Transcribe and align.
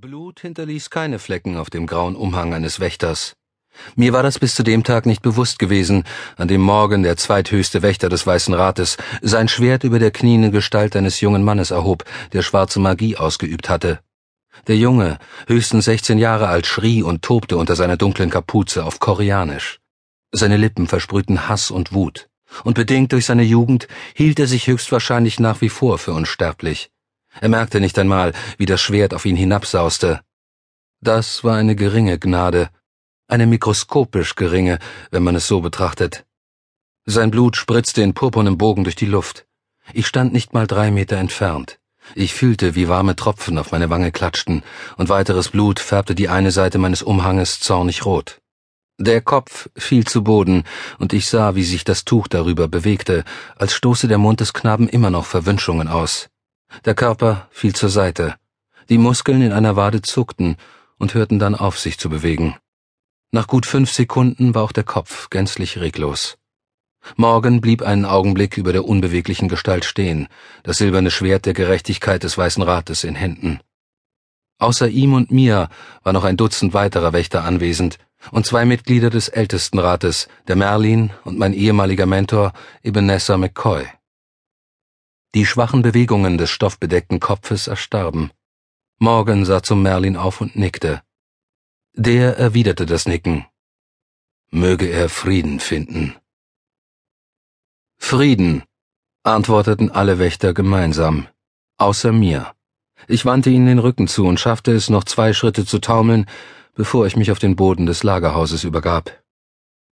Blut 0.00 0.38
hinterließ 0.38 0.90
keine 0.90 1.18
Flecken 1.18 1.56
auf 1.56 1.70
dem 1.70 1.88
grauen 1.88 2.14
Umhang 2.14 2.54
eines 2.54 2.78
Wächters. 2.78 3.34
Mir 3.96 4.12
war 4.12 4.22
das 4.22 4.38
bis 4.38 4.54
zu 4.54 4.62
dem 4.62 4.84
Tag 4.84 5.06
nicht 5.06 5.22
bewusst 5.22 5.58
gewesen, 5.58 6.04
an 6.36 6.46
dem 6.46 6.60
Morgen 6.60 7.02
der 7.02 7.16
zweithöchste 7.16 7.82
Wächter 7.82 8.08
des 8.08 8.24
Weißen 8.24 8.54
Rates 8.54 8.96
sein 9.22 9.48
Schwert 9.48 9.82
über 9.82 9.98
der 9.98 10.12
knienden 10.12 10.52
Gestalt 10.52 10.94
eines 10.94 11.20
jungen 11.20 11.42
Mannes 11.42 11.72
erhob, 11.72 12.04
der 12.32 12.42
schwarze 12.42 12.78
Magie 12.78 13.16
ausgeübt 13.16 13.68
hatte. 13.68 13.98
Der 14.68 14.76
Junge, 14.76 15.18
höchstens 15.48 15.86
sechzehn 15.86 16.18
Jahre 16.18 16.46
alt, 16.46 16.66
schrie 16.66 17.02
und 17.02 17.22
tobte 17.22 17.56
unter 17.56 17.74
seiner 17.74 17.96
dunklen 17.96 18.30
Kapuze 18.30 18.84
auf 18.84 19.00
Koreanisch. 19.00 19.80
Seine 20.30 20.58
Lippen 20.58 20.86
versprühten 20.86 21.48
Hass 21.48 21.72
und 21.72 21.92
Wut, 21.92 22.28
und 22.62 22.74
bedingt 22.74 23.10
durch 23.10 23.26
seine 23.26 23.42
Jugend 23.42 23.88
hielt 24.14 24.38
er 24.38 24.46
sich 24.46 24.68
höchstwahrscheinlich 24.68 25.40
nach 25.40 25.60
wie 25.60 25.70
vor 25.70 25.98
für 25.98 26.12
unsterblich. 26.12 26.92
Er 27.40 27.48
merkte 27.48 27.80
nicht 27.80 27.98
einmal, 27.98 28.32
wie 28.56 28.66
das 28.66 28.80
Schwert 28.80 29.14
auf 29.14 29.24
ihn 29.24 29.36
hinabsauste. 29.36 30.20
Das 31.00 31.44
war 31.44 31.56
eine 31.56 31.76
geringe 31.76 32.18
Gnade, 32.18 32.70
eine 33.28 33.46
mikroskopisch 33.46 34.34
geringe, 34.34 34.78
wenn 35.10 35.22
man 35.22 35.36
es 35.36 35.46
so 35.46 35.60
betrachtet. 35.60 36.24
Sein 37.04 37.30
Blut 37.30 37.56
spritzte 37.56 38.02
in 38.02 38.14
purpurnem 38.14 38.58
Bogen 38.58 38.84
durch 38.84 38.96
die 38.96 39.06
Luft. 39.06 39.46
Ich 39.92 40.06
stand 40.06 40.32
nicht 40.32 40.54
mal 40.54 40.66
drei 40.66 40.90
Meter 40.90 41.16
entfernt. 41.16 41.78
Ich 42.14 42.34
fühlte, 42.34 42.74
wie 42.74 42.88
warme 42.88 43.16
Tropfen 43.16 43.58
auf 43.58 43.70
meine 43.70 43.90
Wange 43.90 44.12
klatschten, 44.12 44.62
und 44.96 45.08
weiteres 45.08 45.50
Blut 45.50 45.78
färbte 45.78 46.14
die 46.14 46.28
eine 46.28 46.50
Seite 46.50 46.78
meines 46.78 47.02
Umhanges 47.02 47.60
zornig 47.60 48.04
rot. 48.06 48.40
Der 48.98 49.20
Kopf 49.20 49.68
fiel 49.76 50.06
zu 50.06 50.24
Boden, 50.24 50.64
und 50.98 51.12
ich 51.12 51.28
sah, 51.28 51.54
wie 51.54 51.64
sich 51.64 51.84
das 51.84 52.04
Tuch 52.04 52.28
darüber 52.28 52.66
bewegte, 52.66 53.24
als 53.56 53.74
stoße 53.74 54.08
der 54.08 54.18
Mund 54.18 54.40
des 54.40 54.52
Knaben 54.52 54.88
immer 54.88 55.10
noch 55.10 55.26
Verwünschungen 55.26 55.86
aus. 55.86 56.30
Der 56.84 56.94
Körper 56.94 57.48
fiel 57.50 57.74
zur 57.74 57.90
Seite. 57.90 58.36
Die 58.88 58.98
Muskeln 58.98 59.42
in 59.42 59.52
einer 59.52 59.76
Wade 59.76 60.02
zuckten 60.02 60.56
und 60.98 61.14
hörten 61.14 61.38
dann 61.38 61.54
auf, 61.54 61.78
sich 61.78 61.98
zu 61.98 62.08
bewegen. 62.08 62.56
Nach 63.30 63.46
gut 63.46 63.66
fünf 63.66 63.92
Sekunden 63.92 64.54
war 64.54 64.62
auch 64.62 64.72
der 64.72 64.84
Kopf 64.84 65.28
gänzlich 65.30 65.78
reglos. 65.78 66.38
Morgan 67.16 67.60
blieb 67.60 67.82
einen 67.82 68.04
Augenblick 68.04 68.56
über 68.56 68.72
der 68.72 68.84
unbeweglichen 68.84 69.48
Gestalt 69.48 69.84
stehen, 69.84 70.28
das 70.62 70.78
silberne 70.78 71.10
Schwert 71.10 71.46
der 71.46 71.54
Gerechtigkeit 71.54 72.22
des 72.22 72.36
Weißen 72.36 72.62
Rates 72.62 73.04
in 73.04 73.14
Händen. 73.14 73.60
Außer 74.58 74.88
ihm 74.88 75.14
und 75.14 75.30
mir 75.30 75.68
war 76.02 76.12
noch 76.12 76.24
ein 76.24 76.36
Dutzend 76.36 76.74
weiterer 76.74 77.12
Wächter 77.12 77.44
anwesend 77.44 77.98
und 78.32 78.46
zwei 78.46 78.64
Mitglieder 78.64 79.10
des 79.10 79.28
Ältestenrates, 79.28 80.28
der 80.48 80.56
Merlin 80.56 81.10
und 81.24 81.38
mein 81.38 81.52
ehemaliger 81.52 82.06
Mentor 82.06 82.52
Ebenezer 82.82 83.38
McCoy. 83.38 83.86
Die 85.34 85.44
schwachen 85.44 85.82
Bewegungen 85.82 86.38
des 86.38 86.50
stoffbedeckten 86.50 87.20
Kopfes 87.20 87.66
erstarben. 87.66 88.30
Morgan 88.98 89.44
sah 89.44 89.62
zum 89.62 89.82
Merlin 89.82 90.16
auf 90.16 90.40
und 90.40 90.56
nickte. 90.56 91.02
Der 91.94 92.38
erwiderte 92.38 92.86
das 92.86 93.06
Nicken. 93.06 93.44
Möge 94.50 94.86
er 94.88 95.10
Frieden 95.10 95.60
finden. 95.60 96.16
Frieden, 97.98 98.62
antworteten 99.22 99.90
alle 99.90 100.18
Wächter 100.18 100.54
gemeinsam, 100.54 101.28
außer 101.76 102.12
mir. 102.12 102.54
Ich 103.06 103.26
wandte 103.26 103.50
ihnen 103.50 103.66
den 103.66 103.78
Rücken 103.78 104.08
zu 104.08 104.24
und 104.24 104.40
schaffte 104.40 104.72
es, 104.72 104.88
noch 104.88 105.04
zwei 105.04 105.34
Schritte 105.34 105.66
zu 105.66 105.78
taumeln, 105.78 106.24
bevor 106.74 107.06
ich 107.06 107.16
mich 107.16 107.30
auf 107.30 107.38
den 107.38 107.54
Boden 107.54 107.84
des 107.84 108.02
Lagerhauses 108.02 108.64
übergab. 108.64 109.17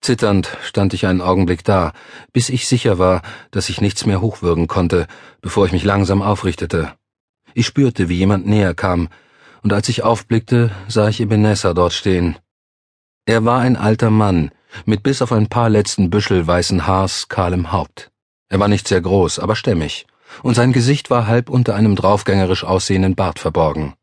Zitternd 0.00 0.56
stand 0.62 0.94
ich 0.94 1.06
einen 1.06 1.20
Augenblick 1.20 1.64
da, 1.64 1.92
bis 2.32 2.48
ich 2.48 2.68
sicher 2.68 2.98
war, 2.98 3.22
dass 3.50 3.68
ich 3.68 3.80
nichts 3.80 4.06
mehr 4.06 4.20
hochwürgen 4.20 4.66
konnte, 4.66 5.06
bevor 5.40 5.66
ich 5.66 5.72
mich 5.72 5.84
langsam 5.84 6.22
aufrichtete. 6.22 6.92
Ich 7.54 7.66
spürte, 7.66 8.08
wie 8.08 8.16
jemand 8.16 8.46
näher 8.46 8.74
kam, 8.74 9.08
und 9.62 9.72
als 9.72 9.88
ich 9.88 10.04
aufblickte, 10.04 10.70
sah 10.86 11.08
ich 11.08 11.20
Ebenezer 11.20 11.74
dort 11.74 11.92
stehen. 11.92 12.36
Er 13.24 13.44
war 13.44 13.60
ein 13.60 13.76
alter 13.76 14.10
Mann, 14.10 14.52
mit 14.84 15.02
bis 15.02 15.22
auf 15.22 15.32
ein 15.32 15.48
paar 15.48 15.68
letzten 15.68 16.10
Büschel 16.10 16.46
weißen 16.46 16.86
Haars 16.86 17.28
kahlem 17.28 17.72
Haupt. 17.72 18.12
Er 18.48 18.60
war 18.60 18.68
nicht 18.68 18.86
sehr 18.86 19.00
groß, 19.00 19.38
aber 19.40 19.56
stämmig, 19.56 20.06
und 20.42 20.54
sein 20.54 20.72
Gesicht 20.72 21.10
war 21.10 21.26
halb 21.26 21.50
unter 21.50 21.74
einem 21.74 21.96
draufgängerisch 21.96 22.62
aussehenden 22.62 23.16
Bart 23.16 23.38
verborgen. 23.38 23.94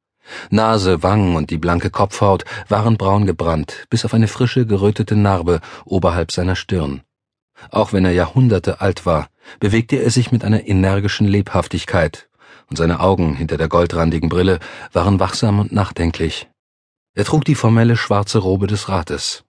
Nase, 0.50 1.04
Wangen 1.04 1.36
und 1.36 1.50
die 1.50 1.58
blanke 1.58 1.90
Kopfhaut 1.90 2.46
waren 2.70 2.98
braun 2.98 3.26
gebrannt, 3.26 3.86
bis 3.90 4.06
auf 4.06 4.14
eine 4.14 4.28
frische, 4.28 4.66
gerötete 4.66 5.16
Narbe 5.16 5.62
oberhalb 5.86 6.32
seiner 6.32 6.56
Stirn. 6.56 7.02
Auch 7.70 7.94
wenn 7.94 8.06
er 8.06 8.12
Jahrhunderte 8.12 8.82
alt 8.82 9.06
war, 9.06 9.30
bewegte 9.60 9.98
er 9.98 10.12
sich 10.12 10.32
mit 10.32 10.44
einer 10.44 10.68
energischen 10.68 11.28
Lebhaftigkeit, 11.28 12.30
und 12.70 12.78
seine 12.78 13.00
Augen 13.00 13.36
hinter 13.36 13.58
der 13.58 13.68
goldrandigen 13.68 14.30
Brille 14.30 14.60
waren 14.92 15.20
wachsam 15.20 15.60
und 15.60 15.72
nachdenklich. 15.72 16.50
Er 17.16 17.26
trug 17.26 17.46
die 17.46 17.56
formelle 17.56 17.98
schwarze 17.98 18.40
Robe 18.40 18.68
des 18.68 18.90
Rates. 18.90 19.44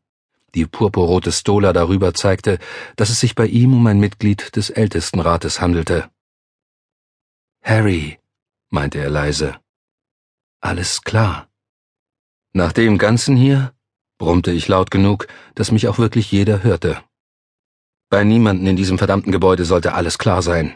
Die 0.54 0.66
purpurrote 0.66 1.32
Stola 1.32 1.72
darüber 1.72 2.14
zeigte, 2.14 2.58
dass 2.96 3.10
es 3.10 3.18
sich 3.18 3.34
bei 3.34 3.46
ihm 3.46 3.74
um 3.74 3.86
ein 3.86 3.98
Mitglied 3.98 4.54
des 4.54 4.70
Ältestenrates 4.70 5.60
handelte. 5.60 6.08
Harry, 7.62 8.18
meinte 8.70 8.98
er 8.98 9.10
leise. 9.10 9.56
Alles 10.64 11.02
klar. 11.02 11.50
Nach 12.54 12.72
dem 12.72 12.96
Ganzen 12.96 13.36
hier, 13.36 13.74
brummte 14.16 14.50
ich 14.50 14.66
laut 14.66 14.90
genug, 14.90 15.26
dass 15.54 15.70
mich 15.70 15.88
auch 15.88 15.98
wirklich 15.98 16.32
jeder 16.32 16.62
hörte. 16.62 17.04
Bei 18.08 18.24
niemanden 18.24 18.66
in 18.66 18.74
diesem 18.74 18.96
verdammten 18.96 19.30
Gebäude 19.30 19.66
sollte 19.66 19.92
alles 19.92 20.16
klar 20.16 20.40
sein. 20.40 20.74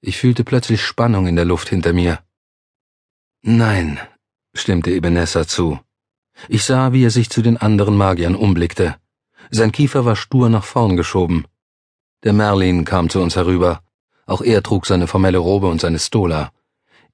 Ich 0.00 0.18
fühlte 0.18 0.42
plötzlich 0.42 0.82
Spannung 0.82 1.28
in 1.28 1.36
der 1.36 1.44
Luft 1.44 1.68
hinter 1.68 1.92
mir. 1.92 2.18
Nein, 3.42 4.00
stimmte 4.54 4.90
Ebenezer 4.90 5.46
zu. 5.46 5.78
Ich 6.48 6.64
sah, 6.64 6.92
wie 6.92 7.04
er 7.04 7.12
sich 7.12 7.30
zu 7.30 7.42
den 7.42 7.58
anderen 7.58 7.96
Magiern 7.96 8.34
umblickte. 8.34 8.96
Sein 9.52 9.70
Kiefer 9.70 10.04
war 10.04 10.16
stur 10.16 10.48
nach 10.48 10.64
vorn 10.64 10.96
geschoben. 10.96 11.46
Der 12.24 12.32
Merlin 12.32 12.84
kam 12.84 13.08
zu 13.08 13.20
uns 13.20 13.36
herüber. 13.36 13.84
Auch 14.26 14.42
er 14.42 14.64
trug 14.64 14.84
seine 14.84 15.06
formelle 15.06 15.38
Robe 15.38 15.68
und 15.68 15.80
seine 15.80 16.00
Stola. 16.00 16.50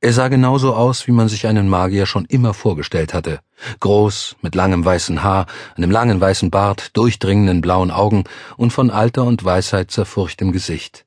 Er 0.04 0.12
sah 0.12 0.28
genauso 0.28 0.74
aus, 0.74 1.06
wie 1.06 1.12
man 1.12 1.30
sich 1.30 1.46
einen 1.46 1.66
Magier 1.66 2.04
schon 2.04 2.26
immer 2.26 2.52
vorgestellt 2.52 3.14
hatte. 3.14 3.40
Groß, 3.80 4.36
mit 4.42 4.54
langem 4.54 4.84
weißen 4.84 5.22
Haar, 5.22 5.46
einem 5.76 5.90
langen 5.90 6.20
weißen 6.20 6.50
Bart, 6.50 6.94
durchdringenden 6.94 7.62
blauen 7.62 7.90
Augen 7.90 8.24
und 8.58 8.70
von 8.70 8.90
Alter 8.90 9.24
und 9.24 9.44
Weisheit 9.44 9.90
zerfurchtem 9.90 10.52
Gesicht. 10.52 11.06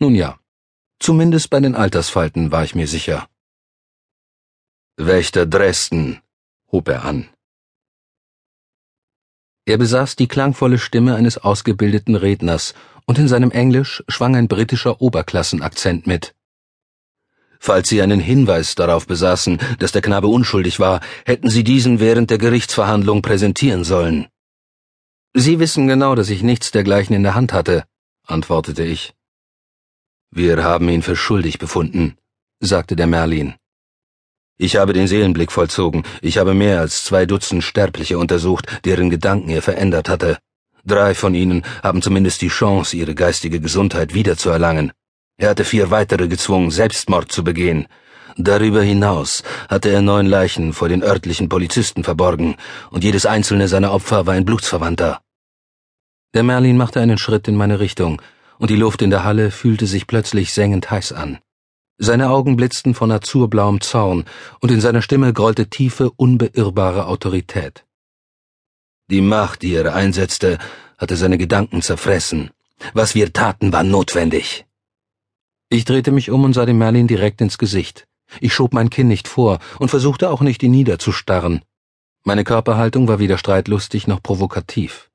Nun 0.00 0.16
ja, 0.16 0.40
zumindest 0.98 1.50
bei 1.50 1.60
den 1.60 1.76
Altersfalten 1.76 2.50
war 2.50 2.64
ich 2.64 2.74
mir 2.74 2.88
sicher. 2.88 3.28
Wächter 4.96 5.46
Dresden, 5.46 6.20
hob 6.72 6.88
er 6.88 7.04
an. 7.04 7.28
Er 9.66 9.78
besaß 9.78 10.16
die 10.16 10.26
klangvolle 10.26 10.78
Stimme 10.78 11.14
eines 11.14 11.38
ausgebildeten 11.38 12.16
Redners, 12.16 12.74
und 13.06 13.20
in 13.20 13.28
seinem 13.28 13.52
Englisch 13.52 14.02
schwang 14.08 14.34
ein 14.34 14.48
britischer 14.48 15.00
Oberklassenakzent 15.00 16.08
mit. 16.08 16.34
Falls 17.64 17.88
Sie 17.88 18.02
einen 18.02 18.18
Hinweis 18.18 18.74
darauf 18.74 19.06
besaßen, 19.06 19.60
dass 19.78 19.92
der 19.92 20.02
Knabe 20.02 20.26
unschuldig 20.26 20.80
war, 20.80 20.98
hätten 21.24 21.48
Sie 21.48 21.62
diesen 21.62 22.00
während 22.00 22.28
der 22.28 22.38
Gerichtsverhandlung 22.38 23.22
präsentieren 23.22 23.84
sollen. 23.84 24.26
Sie 25.32 25.60
wissen 25.60 25.86
genau, 25.86 26.16
dass 26.16 26.28
ich 26.28 26.42
nichts 26.42 26.72
dergleichen 26.72 27.14
in 27.14 27.22
der 27.22 27.36
Hand 27.36 27.52
hatte, 27.52 27.84
antwortete 28.26 28.82
ich. 28.82 29.14
Wir 30.32 30.64
haben 30.64 30.88
ihn 30.88 31.02
für 31.02 31.14
schuldig 31.14 31.60
befunden, 31.60 32.16
sagte 32.58 32.96
der 32.96 33.06
Merlin. 33.06 33.54
Ich 34.58 34.74
habe 34.74 34.92
den 34.92 35.06
Seelenblick 35.06 35.52
vollzogen, 35.52 36.02
ich 36.20 36.38
habe 36.38 36.54
mehr 36.54 36.80
als 36.80 37.04
zwei 37.04 37.26
Dutzend 37.26 37.62
Sterbliche 37.62 38.18
untersucht, 38.18 38.66
deren 38.84 39.08
Gedanken 39.08 39.50
er 39.50 39.62
verändert 39.62 40.08
hatte. 40.08 40.38
Drei 40.84 41.14
von 41.14 41.32
ihnen 41.32 41.64
haben 41.84 42.02
zumindest 42.02 42.42
die 42.42 42.48
Chance, 42.48 42.96
ihre 42.96 43.14
geistige 43.14 43.60
Gesundheit 43.60 44.14
wiederzuerlangen. 44.14 44.90
Er 45.42 45.50
hatte 45.50 45.64
vier 45.64 45.90
weitere 45.90 46.28
gezwungen, 46.28 46.70
Selbstmord 46.70 47.32
zu 47.32 47.42
begehen. 47.42 47.88
Darüber 48.36 48.80
hinaus 48.80 49.42
hatte 49.68 49.88
er 49.88 50.00
neun 50.00 50.26
Leichen 50.26 50.72
vor 50.72 50.88
den 50.88 51.02
örtlichen 51.02 51.48
Polizisten 51.48 52.04
verborgen, 52.04 52.54
und 52.92 53.02
jedes 53.02 53.26
einzelne 53.26 53.66
seiner 53.66 53.90
Opfer 53.92 54.24
war 54.26 54.34
ein 54.34 54.44
Blutsverwandter. 54.44 55.20
Der 56.32 56.44
Merlin 56.44 56.76
machte 56.76 57.00
einen 57.00 57.18
Schritt 57.18 57.48
in 57.48 57.56
meine 57.56 57.80
Richtung, 57.80 58.22
und 58.58 58.70
die 58.70 58.76
Luft 58.76 59.02
in 59.02 59.10
der 59.10 59.24
Halle 59.24 59.50
fühlte 59.50 59.88
sich 59.88 60.06
plötzlich 60.06 60.52
sengend 60.52 60.92
heiß 60.92 61.10
an. 61.10 61.40
Seine 61.98 62.30
Augen 62.30 62.54
blitzten 62.54 62.94
von 62.94 63.10
azurblauem 63.10 63.80
Zorn, 63.80 64.26
und 64.60 64.70
in 64.70 64.80
seiner 64.80 65.02
Stimme 65.02 65.32
grollte 65.32 65.68
tiefe, 65.68 66.12
unbeirrbare 66.12 67.06
Autorität. 67.06 67.84
Die 69.10 69.22
Macht, 69.22 69.62
die 69.62 69.74
er 69.74 69.92
einsetzte, 69.92 70.58
hatte 70.98 71.16
seine 71.16 71.36
Gedanken 71.36 71.82
zerfressen. 71.82 72.52
Was 72.94 73.16
wir 73.16 73.32
taten, 73.32 73.72
war 73.72 73.82
notwendig. 73.82 74.66
Ich 75.72 75.86
drehte 75.86 76.12
mich 76.12 76.30
um 76.30 76.44
und 76.44 76.52
sah 76.52 76.66
dem 76.66 76.76
Merlin 76.76 77.06
direkt 77.06 77.40
ins 77.40 77.56
Gesicht. 77.56 78.06
Ich 78.40 78.52
schob 78.52 78.74
mein 78.74 78.90
Kinn 78.90 79.08
nicht 79.08 79.26
vor 79.26 79.58
und 79.78 79.88
versuchte 79.88 80.28
auch 80.28 80.42
nicht, 80.42 80.62
ihn 80.62 80.70
niederzustarren. 80.70 81.62
Meine 82.24 82.44
Körperhaltung 82.44 83.08
war 83.08 83.20
weder 83.20 83.38
streitlustig 83.38 84.06
noch 84.06 84.22
provokativ. 84.22 85.08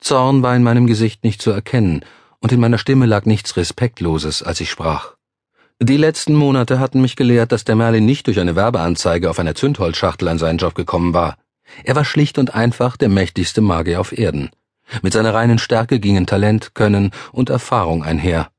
Zorn 0.00 0.42
war 0.42 0.56
in 0.56 0.64
meinem 0.64 0.88
Gesicht 0.88 1.22
nicht 1.22 1.40
zu 1.40 1.52
erkennen, 1.52 2.04
und 2.40 2.50
in 2.50 2.58
meiner 2.58 2.78
Stimme 2.78 3.06
lag 3.06 3.26
nichts 3.26 3.56
Respektloses, 3.56 4.42
als 4.42 4.60
ich 4.60 4.70
sprach. 4.70 5.14
Die 5.80 5.98
letzten 5.98 6.34
Monate 6.34 6.80
hatten 6.80 7.00
mich 7.00 7.14
gelehrt, 7.14 7.52
dass 7.52 7.62
der 7.62 7.76
Merlin 7.76 8.04
nicht 8.04 8.26
durch 8.26 8.40
eine 8.40 8.56
Werbeanzeige 8.56 9.30
auf 9.30 9.38
einer 9.38 9.54
Zündholzschachtel 9.54 10.26
an 10.26 10.38
seinen 10.38 10.58
Job 10.58 10.74
gekommen 10.74 11.14
war. 11.14 11.36
Er 11.84 11.94
war 11.94 12.04
schlicht 12.04 12.38
und 12.38 12.56
einfach 12.56 12.96
der 12.96 13.08
mächtigste 13.08 13.60
Magier 13.60 14.00
auf 14.00 14.10
Erden. 14.10 14.50
Mit 15.02 15.12
seiner 15.12 15.32
reinen 15.32 15.60
Stärke 15.60 16.00
gingen 16.00 16.26
Talent, 16.26 16.74
Können 16.74 17.12
und 17.30 17.50
Erfahrung 17.50 18.02
einher. 18.02 18.51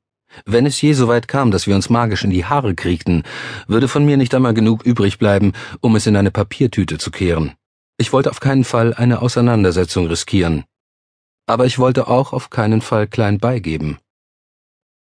Wenn 0.44 0.66
es 0.66 0.80
je 0.80 0.92
so 0.92 1.08
weit 1.08 1.28
kam, 1.28 1.50
dass 1.50 1.66
wir 1.66 1.74
uns 1.74 1.90
magisch 1.90 2.24
in 2.24 2.30
die 2.30 2.44
Haare 2.44 2.74
kriegten, 2.74 3.22
würde 3.66 3.88
von 3.88 4.04
mir 4.04 4.16
nicht 4.16 4.34
einmal 4.34 4.54
genug 4.54 4.84
übrig 4.84 5.18
bleiben, 5.18 5.52
um 5.80 5.96
es 5.96 6.06
in 6.06 6.16
eine 6.16 6.30
Papiertüte 6.30 6.98
zu 6.98 7.10
kehren. 7.10 7.54
Ich 7.96 8.12
wollte 8.12 8.30
auf 8.30 8.40
keinen 8.40 8.64
Fall 8.64 8.94
eine 8.94 9.22
Auseinandersetzung 9.22 10.06
riskieren. 10.06 10.64
Aber 11.46 11.66
ich 11.66 11.78
wollte 11.78 12.08
auch 12.08 12.32
auf 12.32 12.50
keinen 12.50 12.80
Fall 12.80 13.06
klein 13.06 13.38
beigeben. 13.38 13.98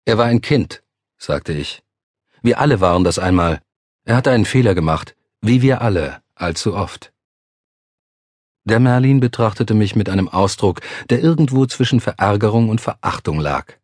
Er 0.06 0.18
war 0.18 0.26
ein 0.26 0.42
Kind, 0.42 0.84
sagte 1.18 1.54
ich. 1.54 1.84
Wir 2.42 2.60
alle 2.60 2.80
waren 2.80 3.04
das 3.04 3.20
einmal. 3.20 3.62
Er 4.06 4.16
hatte 4.16 4.32
einen 4.32 4.46
Fehler 4.46 4.76
gemacht, 4.76 5.16
wie 5.42 5.62
wir 5.62 5.82
alle, 5.82 6.22
allzu 6.36 6.74
oft. 6.74 7.12
Der 8.64 8.80
Merlin 8.80 9.20
betrachtete 9.20 9.74
mich 9.74 9.96
mit 9.96 10.10
einem 10.10 10.30
Ausdruck, 10.30 10.82
der 11.10 11.22
irgendwo 11.22 11.66
zwischen 11.66 12.00
Verärgerung 12.00 12.70
und 12.70 12.82
Verachtung 12.82 13.40
lag. 13.40 13.79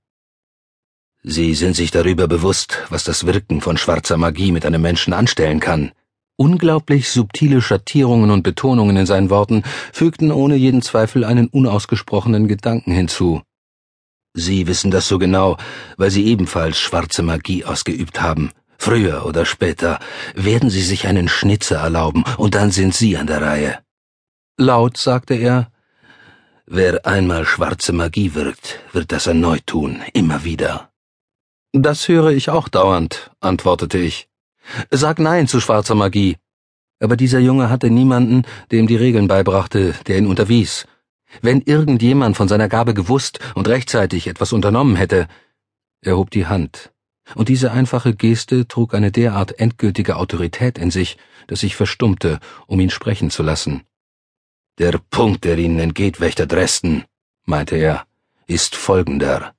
Sie 1.27 1.55
sind 1.55 1.75
sich 1.75 1.89
darüber 1.89 2.27
bewusst, 2.27 2.83
was 2.89 3.03
das 3.03 3.25
Wirken 3.25 3.59
von 3.59 3.77
schwarzer 3.77 4.15
Magie 4.15 4.51
mit 4.51 4.63
einem 4.63 4.83
Menschen 4.83 5.11
anstellen 5.11 5.59
kann. 5.59 5.91
Unglaublich 6.35 7.09
subtile 7.09 7.63
Schattierungen 7.63 8.29
und 8.29 8.43
Betonungen 8.43 8.95
in 8.95 9.07
seinen 9.07 9.31
Worten 9.31 9.63
fügten 9.91 10.31
ohne 10.31 10.55
jeden 10.55 10.83
Zweifel 10.83 11.23
einen 11.23 11.47
unausgesprochenen 11.47 12.47
Gedanken 12.47 12.91
hinzu. 12.91 13.41
Sie 14.35 14.67
wissen 14.67 14.91
das 14.91 15.07
so 15.07 15.17
genau, 15.17 15.57
weil 15.97 16.11
Sie 16.11 16.27
ebenfalls 16.27 16.77
schwarze 16.77 17.23
Magie 17.23 17.65
ausgeübt 17.65 18.21
haben. 18.21 18.51
Früher 18.77 19.25
oder 19.25 19.45
später 19.45 19.97
werden 20.35 20.69
Sie 20.69 20.83
sich 20.83 21.07
einen 21.07 21.27
Schnitzer 21.27 21.77
erlauben, 21.77 22.23
und 22.37 22.53
dann 22.53 22.69
sind 22.69 22.93
Sie 22.93 23.17
an 23.17 23.25
der 23.25 23.41
Reihe. 23.41 23.79
Laut 24.57 24.97
sagte 24.97 25.33
er, 25.33 25.71
Wer 26.67 27.03
einmal 27.07 27.45
schwarze 27.45 27.93
Magie 27.93 28.35
wirkt, 28.35 28.79
wird 28.91 29.11
das 29.11 29.25
erneut 29.25 29.65
tun, 29.65 30.03
immer 30.13 30.43
wieder. 30.43 30.91
Das 31.77 32.07
höre 32.07 32.29
ich 32.29 32.49
auch 32.49 32.69
dauernd, 32.69 33.31
antwortete 33.41 33.97
ich. 33.97 34.29
Sag 34.91 35.19
Nein 35.19 35.45
zu 35.45 35.59
schwarzer 35.59 35.93
Magie. 35.93 36.37
Aber 37.01 37.17
dieser 37.17 37.39
Junge 37.39 37.69
hatte 37.69 37.89
niemanden, 37.89 38.43
der 38.71 38.79
ihm 38.79 38.87
die 38.87 38.95
Regeln 38.95 39.27
beibrachte, 39.27 39.93
der 40.07 40.17
ihn 40.17 40.27
unterwies, 40.27 40.87
wenn 41.41 41.59
irgendjemand 41.59 42.37
von 42.37 42.47
seiner 42.47 42.69
Gabe 42.69 42.93
gewusst 42.93 43.39
und 43.55 43.67
rechtzeitig 43.67 44.27
etwas 44.27 44.53
unternommen 44.53 44.95
hätte. 44.95 45.27
Er 45.99 46.15
hob 46.15 46.31
die 46.31 46.45
Hand, 46.45 46.93
und 47.35 47.49
diese 47.49 47.73
einfache 47.73 48.15
Geste 48.15 48.69
trug 48.69 48.93
eine 48.93 49.11
derart 49.11 49.59
endgültige 49.59 50.15
Autorität 50.15 50.77
in 50.77 50.91
sich, 50.91 51.17
dass 51.47 51.61
ich 51.61 51.75
verstummte, 51.75 52.39
um 52.67 52.79
ihn 52.79 52.89
sprechen 52.89 53.31
zu 53.31 53.43
lassen. 53.43 53.81
Der 54.77 54.97
Punkt, 55.09 55.43
der 55.43 55.57
Ihnen 55.57 55.79
entgeht, 55.79 56.21
Wächter 56.21 56.47
Dresden, 56.47 57.03
meinte 57.43 57.75
er, 57.75 58.05
ist 58.47 58.77
folgender. 58.77 59.54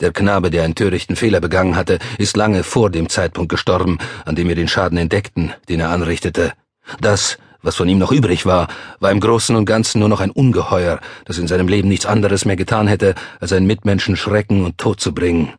Der 0.00 0.12
Knabe, 0.12 0.50
der 0.50 0.64
einen 0.64 0.74
törichten 0.74 1.16
Fehler 1.16 1.40
begangen 1.40 1.76
hatte, 1.76 1.98
ist 2.18 2.36
lange 2.36 2.62
vor 2.62 2.90
dem 2.90 3.08
Zeitpunkt 3.08 3.48
gestorben, 3.48 3.98
an 4.24 4.36
dem 4.36 4.48
wir 4.48 4.54
den 4.54 4.68
Schaden 4.68 4.98
entdeckten, 4.98 5.52
den 5.68 5.80
er 5.80 5.90
anrichtete. 5.90 6.52
Das, 7.00 7.38
was 7.62 7.76
von 7.76 7.88
ihm 7.88 7.98
noch 7.98 8.12
übrig 8.12 8.46
war, 8.46 8.68
war 9.00 9.10
im 9.10 9.20
Großen 9.20 9.56
und 9.56 9.66
Ganzen 9.66 10.00
nur 10.00 10.08
noch 10.08 10.20
ein 10.20 10.30
Ungeheuer, 10.30 11.00
das 11.24 11.38
in 11.38 11.48
seinem 11.48 11.68
Leben 11.68 11.88
nichts 11.88 12.06
anderes 12.06 12.44
mehr 12.44 12.56
getan 12.56 12.88
hätte, 12.88 13.14
als 13.38 13.52
einen 13.52 13.66
Mitmenschen 13.66 14.16
schrecken 14.16 14.64
und 14.64 14.78
Tod 14.78 15.00
zu 15.00 15.12
bringen. 15.14 15.54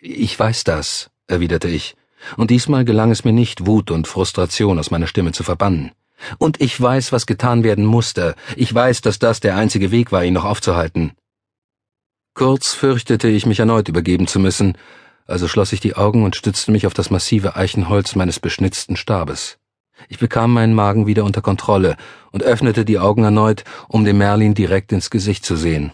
Ich 0.00 0.38
weiß 0.38 0.64
das, 0.64 1.10
erwiderte 1.26 1.68
ich, 1.68 1.94
und 2.36 2.50
diesmal 2.50 2.84
gelang 2.84 3.10
es 3.10 3.24
mir 3.24 3.32
nicht, 3.32 3.66
Wut 3.66 3.90
und 3.90 4.08
Frustration 4.08 4.78
aus 4.78 4.90
meiner 4.90 5.06
Stimme 5.06 5.32
zu 5.32 5.42
verbannen. 5.42 5.92
Und 6.38 6.60
ich 6.60 6.78
weiß, 6.80 7.12
was 7.12 7.26
getan 7.26 7.64
werden 7.64 7.84
musste. 7.84 8.34
Ich 8.56 8.74
weiß, 8.74 9.00
dass 9.00 9.18
das 9.18 9.40
der 9.40 9.56
einzige 9.56 9.90
Weg 9.90 10.12
war, 10.12 10.24
ihn 10.24 10.34
noch 10.34 10.44
aufzuhalten. 10.44 11.12
Kurz 12.34 12.72
fürchtete 12.72 13.28
ich, 13.28 13.46
mich 13.46 13.60
erneut 13.60 13.88
übergeben 13.88 14.26
zu 14.26 14.38
müssen, 14.38 14.76
also 15.26 15.46
schloss 15.48 15.72
ich 15.72 15.80
die 15.80 15.94
Augen 15.94 16.24
und 16.24 16.36
stützte 16.36 16.72
mich 16.72 16.86
auf 16.86 16.94
das 16.94 17.10
massive 17.10 17.56
Eichenholz 17.56 18.14
meines 18.14 18.40
beschnitzten 18.40 18.96
Stabes. 18.96 19.58
Ich 20.08 20.18
bekam 20.18 20.52
meinen 20.52 20.74
Magen 20.74 21.06
wieder 21.06 21.24
unter 21.24 21.42
Kontrolle 21.42 21.96
und 22.32 22.42
öffnete 22.42 22.84
die 22.84 22.98
Augen 22.98 23.24
erneut, 23.24 23.64
um 23.88 24.04
dem 24.04 24.18
Merlin 24.18 24.54
direkt 24.54 24.92
ins 24.92 25.10
Gesicht 25.10 25.44
zu 25.44 25.56
sehen. 25.56 25.92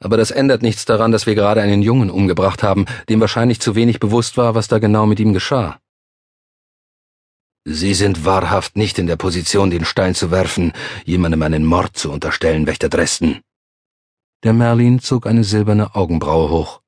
Aber 0.00 0.16
das 0.16 0.30
ändert 0.30 0.62
nichts 0.62 0.84
daran, 0.84 1.10
dass 1.10 1.26
wir 1.26 1.34
gerade 1.34 1.60
einen 1.60 1.82
Jungen 1.82 2.10
umgebracht 2.10 2.62
haben, 2.62 2.86
dem 3.08 3.20
wahrscheinlich 3.20 3.60
zu 3.60 3.74
wenig 3.74 3.98
bewusst 3.98 4.36
war, 4.36 4.54
was 4.54 4.68
da 4.68 4.78
genau 4.78 5.06
mit 5.06 5.18
ihm 5.18 5.32
geschah. 5.32 5.80
Sie 7.64 7.94
sind 7.94 8.24
wahrhaft 8.24 8.76
nicht 8.76 8.98
in 8.98 9.06
der 9.06 9.16
Position, 9.16 9.70
den 9.70 9.84
Stein 9.84 10.14
zu 10.14 10.30
werfen, 10.30 10.72
jemandem 11.04 11.42
einen 11.42 11.64
Mord 11.64 11.96
zu 11.96 12.12
unterstellen, 12.12 12.66
Wächter 12.66 12.88
Dresden. 12.88 13.40
Der 14.44 14.52
Merlin 14.52 15.00
zog 15.00 15.26
eine 15.26 15.42
silberne 15.42 15.96
Augenbraue 15.96 16.48
hoch. 16.48 16.80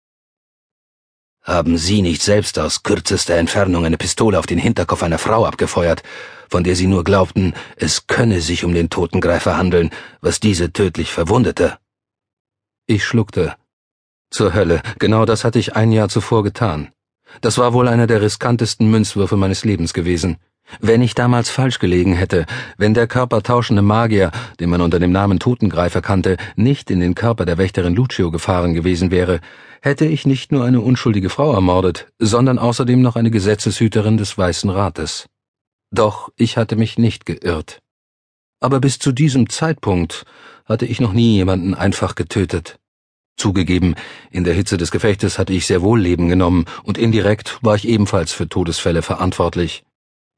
Haben 1.43 1.79
Sie 1.79 2.01
nicht 2.01 2.23
selbst 2.23 2.61
aus 2.61 2.85
kürzester 2.85 3.35
Entfernung 3.35 3.85
eine 3.85 3.97
Pistole 3.97 4.39
auf 4.39 4.47
den 4.47 4.59
Hinterkopf 4.59 5.03
einer 5.03 5.19
Frau 5.19 5.45
abgefeuert, 5.45 6.05
von 6.49 6.63
der 6.63 6.77
Sie 6.77 6.87
nur 6.87 7.03
glaubten, 7.03 7.55
es 7.77 8.07
könne 8.07 8.41
sich 8.41 8.65
um 8.65 8.73
den 8.73 8.89
Totengreifer 8.89 9.57
handeln, 9.57 9.91
was 10.21 10.39
diese 10.39 10.73
tödlich 10.73 11.11
verwundete? 11.11 11.79
Ich 12.87 13.05
schluckte. 13.05 13.57
Zur 14.31 14.55
Hölle, 14.55 14.81
genau 15.01 15.25
das 15.25 15.43
hatte 15.43 15.59
ich 15.59 15.75
ein 15.75 15.91
Jahr 15.91 16.09
zuvor 16.09 16.45
getan. 16.45 16.93
Das 17.41 17.59
war 17.59 17.73
wohl 17.73 17.89
einer 17.89 18.07
der 18.07 18.23
riskantesten 18.23 18.89
Münzwürfe 18.89 19.37
meines 19.37 19.65
Lebens 19.65 19.93
gewesen. 19.93 20.37
Wenn 20.79 21.03
ich 21.03 21.15
damals 21.15 21.51
falsch 21.51 21.79
gelegen 21.81 22.15
hätte, 22.15 22.47
wenn 22.79 22.95
der 22.95 23.09
körpertauschende 23.09 23.83
Magier, 23.83 24.31
den 24.61 24.71
man 24.71 24.81
unter 24.81 25.01
dem 25.01 25.11
Namen 25.11 25.41
Totengreifer 25.41 26.01
kannte, 26.01 26.37
nicht 26.55 26.91
in 26.91 27.01
den 27.01 27.15
Körper 27.15 27.45
der 27.45 27.59
Wächterin 27.59 27.95
Lucio 27.95 28.31
gefahren 28.31 28.75
gewesen 28.75 29.11
wäre, 29.11 29.41
hätte 29.83 30.07
ich 30.07 30.27
nicht 30.27 30.53
nur 30.53 30.65
eine 30.65 30.81
unschuldige 30.81 31.31
Frau 31.31 31.53
ermordet, 31.53 32.07
sondern 32.19 32.59
außerdem 32.59 33.03
noch 33.03 33.17
eine 33.17 33.31
Gesetzeshüterin 33.31 34.17
des 34.17 34.39
Weißen 34.39 34.71
Rates. 34.71 35.27
Doch 35.91 36.31
ich 36.37 36.57
hatte 36.57 36.77
mich 36.77 36.99
nicht 36.99 37.27
geirrt. 37.27 37.81
Aber 38.61 38.81
bis 38.81 38.99
zu 38.99 39.11
diesem 39.11 39.49
Zeitpunkt 39.49 40.25
hatte 40.67 40.87
ich 40.87 41.01
noch 41.01 41.13
nie 41.13 41.35
jemanden 41.35 41.75
einfach 41.75 42.15
getötet. 42.15 42.79
Zugegeben, 43.37 43.95
in 44.31 44.45
der 44.45 44.53
Hitze 44.53 44.77
des 44.77 44.91
Gefechtes 44.91 45.39
hatte 45.39 45.55
ich 45.55 45.67
sehr 45.67 45.81
wohl 45.81 45.99
Leben 45.99 46.29
genommen, 46.29 46.67
und 46.85 46.99
indirekt 46.99 47.59
war 47.63 47.75
ich 47.75 47.89
ebenfalls 47.89 48.33
für 48.33 48.49
Todesfälle 48.49 49.01
verantwortlich. 49.01 49.83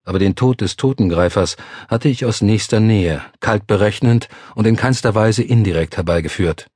Aber 0.04 0.18
den 0.18 0.34
Tod 0.34 0.60
des 0.60 0.76
Totengreifers 0.76 1.56
hatte 1.88 2.08
ich 2.08 2.24
aus 2.24 2.42
nächster 2.42 2.80
Nähe, 2.80 3.22
kalt 3.40 3.66
berechnend 3.66 4.28
und 4.54 4.66
in 4.66 4.76
keinster 4.76 5.14
Weise 5.14 5.42
indirekt 5.42 5.96
herbeigeführt. 5.96 6.66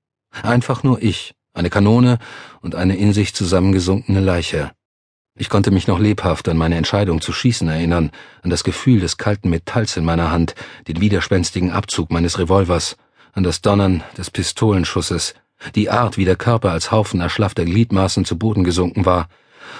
Einfach 0.42 0.82
nur 0.82 1.02
ich, 1.02 1.34
eine 1.54 1.70
Kanone 1.70 2.18
und 2.60 2.74
eine 2.74 2.96
in 2.96 3.12
sich 3.12 3.34
zusammengesunkene 3.34 4.20
Leiche. 4.20 4.70
Ich 5.38 5.50
konnte 5.50 5.70
mich 5.70 5.86
noch 5.86 5.98
lebhaft 5.98 6.48
an 6.48 6.56
meine 6.56 6.76
Entscheidung 6.76 7.20
zu 7.20 7.32
schießen 7.32 7.68
erinnern, 7.68 8.10
an 8.42 8.50
das 8.50 8.64
Gefühl 8.64 9.00
des 9.00 9.18
kalten 9.18 9.50
Metalls 9.50 9.96
in 9.96 10.04
meiner 10.04 10.30
Hand, 10.30 10.54
den 10.88 11.00
widerspenstigen 11.00 11.72
Abzug 11.72 12.10
meines 12.10 12.38
Revolvers, 12.38 12.96
an 13.32 13.42
das 13.42 13.60
Donnern 13.60 14.02
des 14.16 14.30
Pistolenschusses, 14.30 15.34
die 15.74 15.90
Art, 15.90 16.16
wie 16.16 16.24
der 16.24 16.36
Körper 16.36 16.70
als 16.70 16.90
Haufen 16.90 17.20
erschlaffter 17.20 17.64
Gliedmaßen 17.64 18.24
zu 18.24 18.38
Boden 18.38 18.64
gesunken 18.64 19.04
war, 19.04 19.28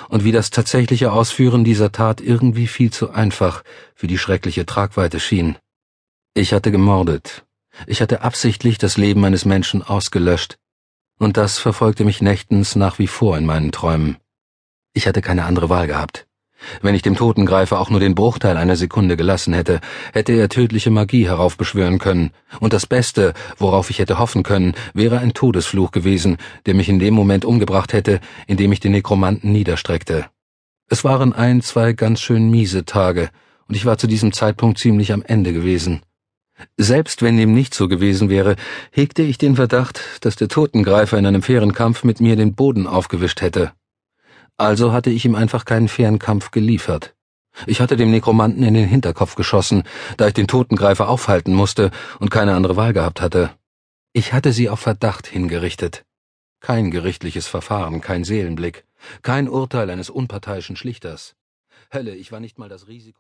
und 0.09 0.25
wie 0.25 0.33
das 0.33 0.51
tatsächliche 0.51 1.13
Ausführen 1.13 1.65
dieser 1.65 1.93
Tat 1.93 2.21
irgendwie 2.21 2.67
viel 2.67 2.93
zu 2.93 3.11
einfach 3.11 3.63
für 3.95 4.07
die 4.07 4.19
schreckliche 4.19 4.67
Tragweite 4.67 5.21
schien. 5.21 5.57
Ich 6.35 6.53
hatte 6.53 6.71
gemordet. 6.71 7.45
Ich 7.87 8.01
hatte 8.01 8.23
absichtlich 8.23 8.79
das 8.79 8.97
Leben 8.97 9.25
eines 9.25 9.45
Menschen 9.45 9.83
ausgelöscht, 9.83 10.59
und 11.19 11.37
das 11.37 11.59
verfolgte 11.59 12.05
mich 12.05 12.21
nächtens 12.21 12.77
nach 12.77 12.99
wie 12.99 13.07
vor 13.07 13.37
in 13.39 13.47
meinen 13.47 13.73
Träumen. 13.73 14.19
Ich 14.93 15.07
hatte 15.07 15.23
keine 15.23 15.45
andere 15.45 15.69
Wahl 15.69 15.87
gehabt. 15.87 16.26
Wenn 16.83 16.95
ich 16.95 17.03
dem 17.03 17.17
Totengreifer 17.17 17.81
auch 17.81 17.91
nur 17.91 18.01
den 18.01 18.15
Bruchteil 18.15 18.57
einer 18.57 18.77
Sekunde 18.77 19.17
gelassen 19.17 19.53
hätte, 19.55 19.81
hätte 20.13 20.33
er 20.33 20.49
tödliche 20.49 20.91
Magie 20.91 21.27
heraufbeschwören 21.27 21.99
können, 21.99 22.31
und 22.61 22.73
das 22.73 22.87
Beste, 22.87 23.35
worauf 23.59 23.91
ich 23.91 23.99
hätte 23.99 24.19
hoffen 24.19 24.43
können, 24.43 24.75
wäre 24.95 25.19
ein 25.19 25.35
Todesfluch 25.35 25.91
gewesen, 25.91 26.39
der 26.67 26.75
mich 26.75 26.89
in 26.89 26.99
dem 26.99 27.15
Moment 27.15 27.45
umgebracht 27.45 27.93
hätte, 27.93 28.21
in 28.47 28.57
dem 28.57 28.73
ich 28.73 28.81
den 28.81 28.93
Nekromanten 28.93 29.53
niederstreckte. 29.53 30.27
Es 30.89 31.05
waren 31.05 31.33
ein, 31.33 31.63
zwei 31.63 31.93
ganz 31.93 32.21
schön 32.21 32.51
miese 32.51 32.85
Tage, 32.85 33.31
und 33.69 33.75
ich 33.75 33.85
war 33.85 33.99
zu 33.99 34.07
diesem 34.07 34.33
Zeitpunkt 34.33 34.79
ziemlich 34.79 35.13
am 35.13 35.23
Ende 35.23 35.53
gewesen. 35.53 36.03
Selbst 36.77 37.23
wenn 37.23 37.37
dem 37.37 37.53
nicht 37.53 37.75
so 37.75 37.87
gewesen 37.89 38.31
wäre, 38.31 38.57
hegte 38.91 39.23
ich 39.23 39.37
den 39.37 39.57
Verdacht, 39.57 40.01
dass 40.23 40.37
der 40.37 40.49
Totengreifer 40.49 41.19
in 41.19 41.27
einem 41.27 41.43
fairen 41.43 41.73
Kampf 41.73 42.03
mit 42.03 42.21
mir 42.21 42.37
den 42.37 42.55
Boden 42.55 42.87
aufgewischt 42.87 43.43
hätte. 43.43 43.73
Also 44.59 44.93
hatte 44.93 45.11
ich 45.11 45.25
ihm 45.25 45.35
einfach 45.35 45.65
keinen 45.65 45.89
fairen 45.89 46.19
Kampf 46.19 46.51
geliefert. 46.51 47.15
Ich 47.67 47.81
hatte 47.81 47.97
dem 47.97 48.11
Nekromanten 48.11 48.63
in 48.63 48.75
den 48.75 48.89
Hinterkopf 48.89 49.35
geschossen, 49.35 49.83
da 50.17 50.29
ich 50.29 50.35
den 50.35 50.47
Totengreifer 50.47 51.09
aufhalten 51.09 51.55
musste 51.55 51.91
und 52.19 52.31
keine 52.31 52.55
andere 52.55 52.77
Wahl 52.77 52.93
gehabt 52.93 53.21
hatte. 53.21 53.51
Ich 54.13 54.33
hatte 54.33 54.53
sie 54.53 54.69
auf 54.69 54.81
Verdacht 54.81 55.27
hingerichtet. 55.27 56.05
Kein 56.61 56.91
gerichtliches 56.91 57.47
Verfahren, 57.47 58.01
kein 58.01 58.25
Seelenblick. 58.25 58.85
Kein 59.23 59.49
Urteil 59.49 59.91
eines 59.91 60.11
unparteiischen 60.11 60.77
Schlichters. 60.77 61.37
Hölle, 61.93 62.15
ich 62.15 62.33
war 62.33 62.41
nicht 62.41 62.59
mal 62.59 62.69
das 62.69 62.89
Risiko 62.89 63.15